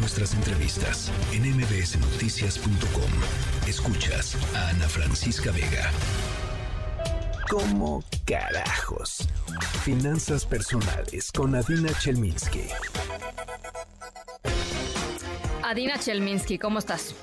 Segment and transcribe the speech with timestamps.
[0.00, 3.10] nuestras entrevistas en mbsnoticias.com.
[3.68, 5.90] Escuchas a Ana Francisca Vega.
[7.50, 9.28] ¿Cómo carajos?
[9.84, 12.68] Finanzas personales con Adina Chelminsky.
[15.62, 17.14] Adina Chelminsky, ¿cómo estás?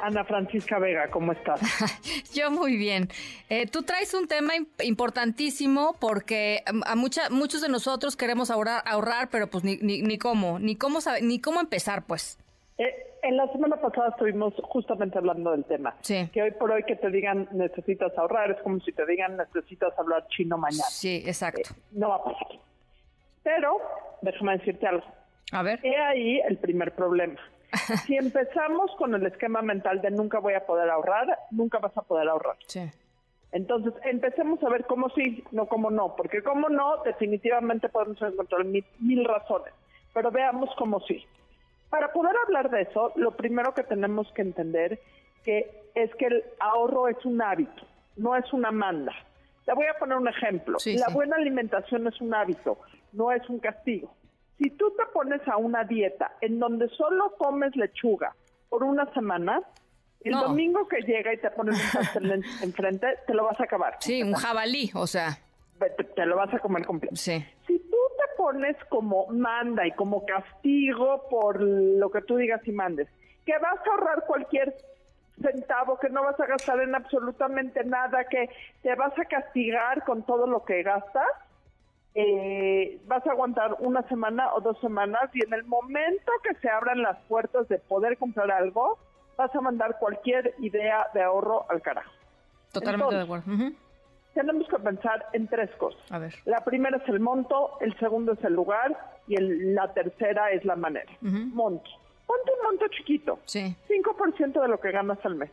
[0.00, 1.60] Ana Francisca Vega, ¿cómo estás?
[2.34, 3.08] Yo muy bien.
[3.48, 8.82] Eh, tú traes un tema importantísimo porque mm, a mucha, muchos de nosotros queremos ahorrar,
[8.86, 12.38] ahorrar pero pues ni, ni, cómo, ni cómo, ni cómo empezar, pues.
[12.78, 15.96] Eh, en la semana pasada estuvimos justamente hablando del tema.
[16.00, 16.28] Sí.
[16.32, 19.92] Que hoy por hoy que te digan necesitas ahorrar es como si te digan necesitas
[19.98, 20.84] hablar chino mañana.
[20.88, 21.62] Sí, exacto.
[21.62, 22.48] Eh, no va a pasar.
[23.42, 23.78] Pero,
[24.22, 25.04] déjame decirte algo.
[25.52, 25.80] A ver.
[25.82, 27.40] He ahí el primer problema.
[28.06, 32.02] si empezamos con el esquema mental de nunca voy a poder ahorrar, nunca vas a
[32.02, 32.56] poder ahorrar.
[32.66, 32.90] Sí.
[33.52, 38.64] Entonces, empecemos a ver cómo sí, no cómo no, porque cómo no, definitivamente podemos encontrar
[38.64, 39.72] mil, mil razones,
[40.12, 41.24] pero veamos cómo sí.
[41.88, 45.00] Para poder hablar de eso, lo primero que tenemos que entender
[45.44, 49.14] que es que el ahorro es un hábito, no es una manda.
[49.64, 50.78] Te voy a poner un ejemplo.
[50.84, 52.78] la buena alimentación es un hábito,
[53.12, 54.12] no es un castigo.
[54.58, 58.34] Si tú te pones a una dieta en donde solo comes lechuga
[58.68, 59.62] por una semana,
[60.20, 63.96] el domingo que llega y te pones un pastel enfrente, te lo vas a acabar.
[64.00, 65.38] Sí, un jabalí, o sea.
[66.16, 67.14] Te, lo vas a comer completo.
[67.14, 67.44] Sí.
[67.66, 72.72] Si tú te pones como manda y como castigo por lo que tú digas y
[72.72, 73.08] mandes,
[73.46, 74.76] que vas a ahorrar cualquier
[75.40, 78.50] centavo, que no vas a gastar en absolutamente nada, que
[78.82, 81.28] te vas a castigar con todo lo que gastas,
[82.20, 86.68] eh, vas a aguantar una semana o dos semanas y en el momento que se
[86.68, 88.98] abran las puertas de poder comprar algo,
[89.36, 92.10] vas a mandar cualquier idea de ahorro al carajo.
[92.72, 93.44] Totalmente de acuerdo.
[94.34, 96.00] Tenemos que pensar en tres cosas.
[96.10, 96.34] A ver.
[96.44, 100.74] La primera es el monto, el segundo es el lugar y la tercera es la
[100.74, 101.12] manera.
[101.20, 101.88] Monto.
[102.26, 103.38] Ponte un monto chiquito.
[103.44, 103.76] Sí.
[103.88, 105.50] 5% de lo que ganas al mes.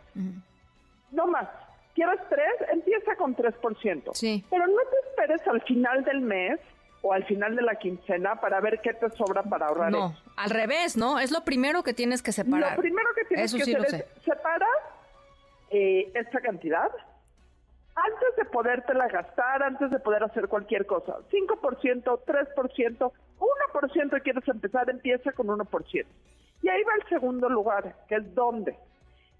[1.11, 1.47] No más.
[1.95, 2.45] ¿Quieres 3?
[2.73, 4.13] Empieza con 3%.
[4.13, 4.45] Sí.
[4.49, 6.59] Pero no te esperes al final del mes
[7.01, 9.91] o al final de la quincena para ver qué te sobra para ahorrar.
[9.91, 11.19] No, al revés, ¿no?
[11.19, 12.75] Es lo primero que tienes que separar.
[12.75, 14.67] Lo primero que tienes que hacer es separa
[15.69, 16.91] eh, esta cantidad
[17.95, 21.15] antes de podértela gastar, antes de poder hacer cualquier cosa.
[21.31, 26.05] 5%, 3%, 1% quieres empezar, empieza con 1%.
[26.61, 28.77] Y ahí va el segundo lugar, que es dónde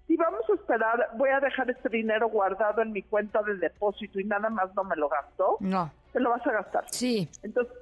[0.06, 4.20] si vamos a esperar, voy a dejar este dinero guardado en mi cuenta de depósito
[4.20, 5.90] y nada más no me lo gasto, no.
[6.12, 6.84] te lo vas a gastar.
[6.90, 7.28] Sí.
[7.42, 7.74] Entonces,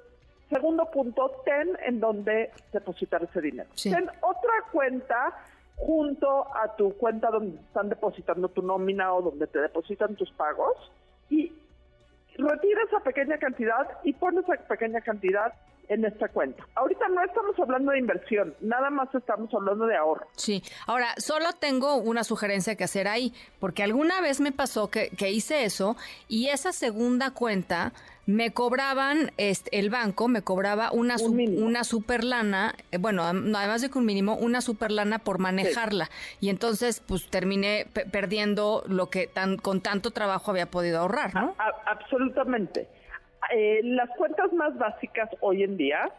[0.48, 3.68] segundo punto, ten en dónde depositar ese dinero.
[3.74, 3.90] Sí.
[3.90, 5.34] Ten otra cuenta
[5.76, 10.74] junto a tu cuenta donde están depositando tu nómina o donde te depositan tus pagos
[11.28, 11.52] y
[12.36, 15.52] retira esa pequeña cantidad y pon esa pequeña cantidad
[15.88, 16.66] en esta cuenta.
[16.74, 20.26] Ahorita no estamos hablando de inversión, nada más estamos hablando de ahorro.
[20.36, 25.10] Sí, ahora solo tengo una sugerencia que hacer ahí, porque alguna vez me pasó que,
[25.10, 25.96] que hice eso
[26.28, 27.92] y esa segunda cuenta
[28.26, 33.90] me cobraban, este, el banco me cobraba una, una super lana, eh, bueno, además de
[33.90, 36.08] que un mínimo, una super lana por manejarla.
[36.40, 41.54] Y entonces, pues terminé perdiendo lo que tan, con tanto trabajo había podido ahorrar, ¿no?
[41.86, 42.88] absolutamente.
[43.52, 46.10] Eh, las cuentas más básicas hoy en día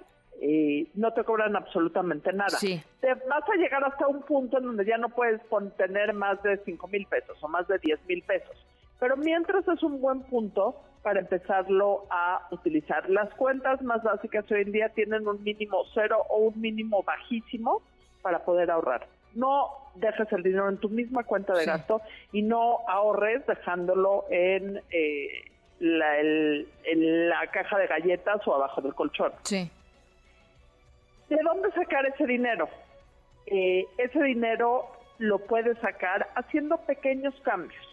[0.41, 2.58] eh, no te cobran absolutamente nada.
[2.58, 2.81] Sí.
[3.00, 5.41] Te vas a llegar hasta un punto en donde ya no puedes
[5.78, 8.66] tener más de 5 mil pesos o más de 10 mil pesos.
[9.00, 10.75] Pero mientras es un buen punto
[11.06, 13.08] para empezarlo a utilizar.
[13.12, 17.84] Las cuentas más básicas hoy en día tienen un mínimo cero o un mínimo bajísimo
[18.24, 19.07] para poder ahorrar.
[19.36, 24.81] No dejes el dinero en tu misma cuenta de gasto y no ahorres dejándolo en...
[24.90, 29.31] Eh, la, la caja de galletas o abajo del colchón.
[29.44, 29.69] Sí.
[31.30, 32.69] ¿De dónde sacar ese dinero?
[33.47, 34.88] Eh, ese dinero
[35.18, 37.86] lo puedes sacar haciendo pequeños cambios,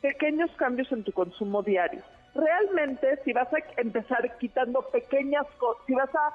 [0.00, 2.02] pequeños cambios en tu consumo diario.
[2.34, 6.32] Realmente, si vas a empezar quitando pequeñas cosas, si vas a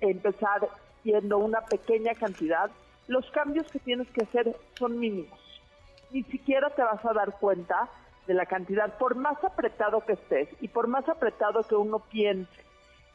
[0.00, 0.68] empezar
[1.02, 2.70] siendo una pequeña cantidad,
[3.08, 5.38] los cambios que tienes que hacer son mínimos.
[6.10, 7.88] Ni siquiera te vas a dar cuenta
[8.26, 12.66] de la cantidad, por más apretado que estés y por más apretado que uno piense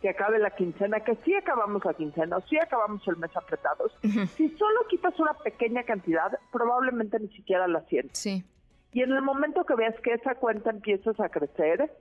[0.01, 3.91] que acabe la quincena, que sí acabamos la quincena o sí acabamos el mes apretados,
[4.01, 8.17] si solo quitas una pequeña cantidad, probablemente ni siquiera la sientes.
[8.17, 8.43] Sí.
[8.93, 11.95] Y en el momento que veas que esa cuenta empiezas a crecer,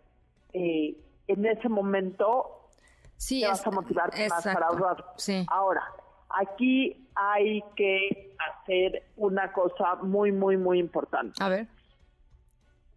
[0.54, 0.96] eh,
[1.28, 2.70] en ese momento
[3.16, 5.04] sí, te vas a motivar más para ahorrar.
[5.16, 5.44] Sí.
[5.48, 5.84] Ahora,
[6.30, 11.34] aquí hay que hacer una cosa muy, muy, muy importante.
[11.44, 11.68] A ver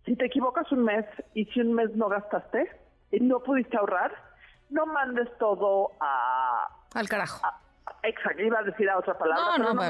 [0.05, 2.69] si te equivocas un mes y si un mes no gastaste
[3.11, 4.13] y no pudiste ahorrar,
[4.69, 6.67] no mandes todo a...
[6.94, 7.41] Al carajo.
[8.03, 9.57] Exacto, iba a decir a otra palabra.
[9.57, 9.81] No, no,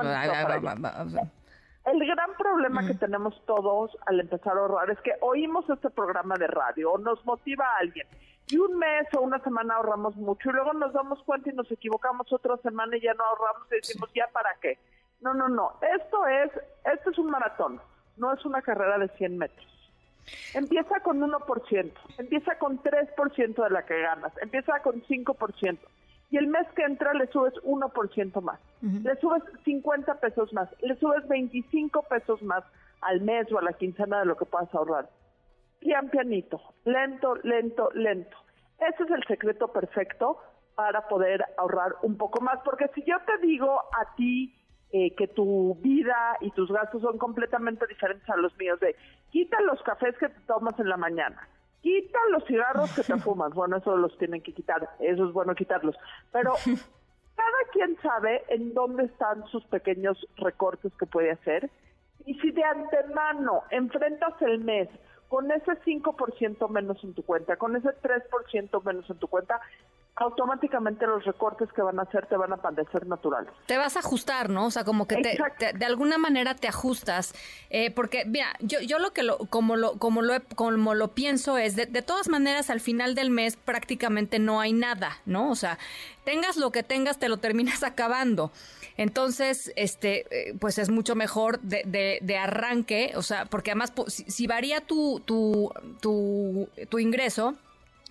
[1.86, 6.36] el gran problema que tenemos todos al empezar a ahorrar es que oímos este programa
[6.36, 8.07] de radio o nos motiva a alguien
[8.48, 11.69] y un mes o una semana ahorramos mucho y luego nos damos cuenta y nos
[11.71, 14.80] equivocamos otra semana y ya no ahorramos y decimos ya para qué.
[15.19, 15.74] No, no, no.
[15.81, 16.51] Esto es,
[16.86, 17.81] esto es un maratón,
[18.15, 19.73] no es una carrera de 100 metros.
[20.54, 25.80] Empieza con 1%, empieza con 3% de la que ganas, empieza con 5%
[26.34, 30.96] y el mes que entra le subes 1% más, le subes 50 pesos más, le
[30.96, 32.64] subes 25 pesos más
[33.02, 35.10] al mes o a la quincena de lo que puedas ahorrar.
[35.80, 38.36] Pian pianito, lento, lento, lento.
[38.80, 40.40] Ese es el secreto perfecto
[40.74, 44.56] para poder ahorrar un poco más, porque si yo te digo a ti
[44.95, 48.95] eh, que tu vida y tus gastos son completamente diferentes a los míos, de
[49.31, 51.50] quita los cafés que te tomas en la mañana,
[51.81, 53.56] quita los cigarros que te fumas.
[53.56, 55.95] Bueno, eso los tienen que quitar, eso es bueno quitarlos.
[56.31, 56.54] Pero
[57.36, 61.72] cada quien sabe en dónde están sus pequeños recortes que puede hacer.
[62.28, 64.89] Y si de antemano enfrentas el mes
[65.28, 69.60] con ese 5% menos en tu cuenta, con ese 3% menos en tu cuenta,
[70.15, 73.51] automáticamente los recortes que van a hacer te van a parecer naturales.
[73.65, 74.68] Te vas a ajustar, ¿no?
[74.68, 77.33] O sea, como que te, de alguna manera te ajustas,
[77.71, 81.57] eh, porque mira, yo, yo lo que lo, como lo, como lo, como lo pienso
[81.57, 85.50] es, de, de, todas maneras al final del mes prácticamente no hay nada, ¿no?
[85.50, 85.80] O sea,
[86.25, 88.51] tengas lo que tengas, te lo terminas acabando.
[88.98, 94.25] Entonces, este, eh, pues es mucho mejor de, de, arranque, o sea, porque además si,
[94.25, 97.56] si varía tu, tu, tu, tu ingreso,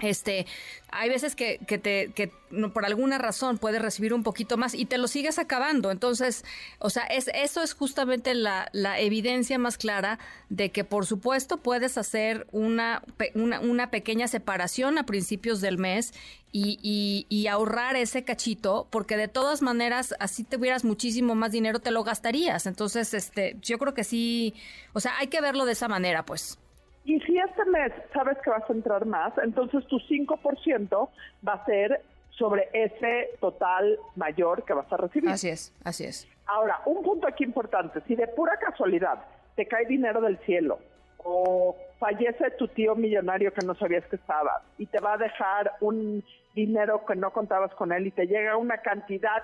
[0.03, 0.47] este,
[0.91, 2.31] hay veces que, que te, que
[2.73, 5.91] por alguna razón puedes recibir un poquito más y te lo sigues acabando.
[5.91, 6.45] Entonces,
[6.79, 10.19] o sea, es, eso es justamente la, la evidencia más clara
[10.51, 13.03] de que, por supuesto, puedes hacer una,
[13.35, 16.13] una, una pequeña separación a principios del mes
[16.53, 21.81] y, y, y, ahorrar ese cachito, porque de todas maneras, así tuvieras muchísimo más dinero,
[21.81, 22.67] te lo gastarías.
[22.67, 24.53] Entonces, este, yo creo que sí,
[24.93, 26.59] o sea, hay que verlo de esa manera, pues.
[27.05, 31.09] Y si este mes sabes que vas a entrar más, entonces tu 5%
[31.47, 35.31] va a ser sobre ese total mayor que vas a recibir.
[35.31, 36.29] Así es, así es.
[36.47, 39.25] Ahora, un punto aquí importante, si de pura casualidad
[39.57, 40.79] te cae dinero del cielo
[41.25, 45.73] o fallece tu tío millonario que no sabías que estaba y te va a dejar
[45.81, 49.43] un dinero que no contabas con él y te llega una cantidad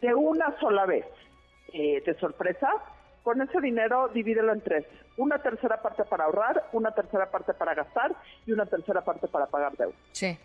[0.00, 1.06] de una sola vez
[1.72, 2.70] eh, de sorpresa,
[3.24, 4.84] con ese dinero divídelo en tres.
[5.16, 8.14] Una tercera parte para ahorrar, una tercera parte para gastar
[8.46, 9.94] y una tercera parte para pagar deuda.
[10.12, 10.38] Sí.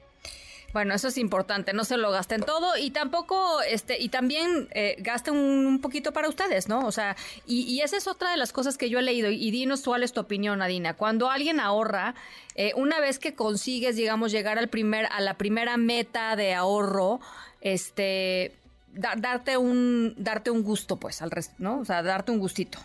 [0.71, 4.97] Bueno, eso es importante, no se lo gasten todo y tampoco, este, y también eh,
[4.99, 6.85] gasten un, poquito para ustedes, ¿no?
[6.85, 7.15] O sea,
[7.47, 10.13] y, esa es otra de las cosas que yo he leído y dinos cuál es
[10.13, 10.93] tu opinión, Adina.
[10.93, 12.13] Cuando alguien ahorra,
[12.53, 17.19] eh, una vez que consigues, digamos, llegar al primer, a la primera meta de ahorro,
[17.61, 18.53] este,
[18.99, 21.79] darte un darte un gusto pues al resto, ¿no?
[21.79, 22.79] O sea, darte un gustito.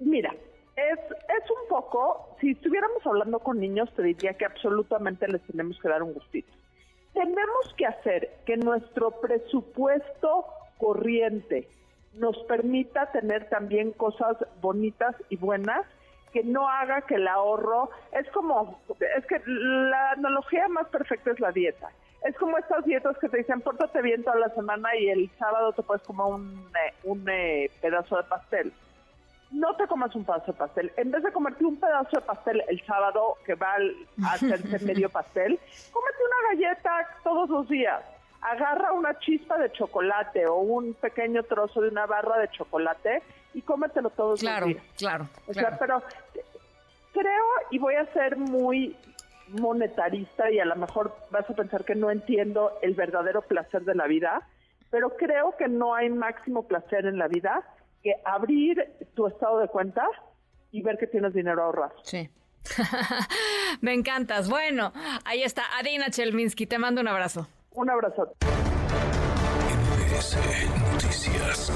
[0.00, 0.34] Mira,
[0.76, 5.78] es es un poco, si estuviéramos hablando con niños te diría que absolutamente les tenemos
[5.80, 6.52] que dar un gustito.
[7.12, 10.46] Tenemos que hacer que nuestro presupuesto
[10.78, 11.68] corriente
[12.14, 15.84] nos permita tener también cosas bonitas y buenas
[16.32, 18.80] que no haga que el ahorro es como
[19.16, 21.90] es que la analogía más perfecta es la dieta
[22.22, 25.72] es como estas dietas que te dicen, pórtate bien toda la semana y el sábado
[25.72, 28.72] te puedes comer un, eh, un eh, pedazo de pastel.
[29.50, 30.92] No te comas un pedazo de pastel.
[30.96, 35.08] En vez de comerte un pedazo de pastel el sábado, que va a hacerse medio
[35.08, 35.58] pastel,
[35.90, 38.02] cómete una galleta todos los días.
[38.42, 43.22] Agarra una chispa de chocolate o un pequeño trozo de una barra de chocolate
[43.54, 44.82] y cómetelo todos los días.
[44.96, 45.28] Claro, claro.
[45.46, 46.02] O sea, pero
[47.12, 48.96] creo, y voy a ser muy
[49.50, 53.94] monetarista y a lo mejor vas a pensar que no entiendo el verdadero placer de
[53.94, 54.48] la vida,
[54.90, 57.62] pero creo que no hay máximo placer en la vida
[58.02, 58.82] que abrir
[59.14, 60.06] tu estado de cuenta
[60.72, 61.94] y ver que tienes dinero ahorrado.
[62.02, 62.30] Sí.
[63.80, 64.48] Me encantas.
[64.48, 64.92] Bueno,
[65.24, 66.66] ahí está Adina Chelminsky.
[66.66, 67.48] Te mando un abrazo.
[67.72, 68.32] Un abrazo.
[70.92, 71.72] Noticias.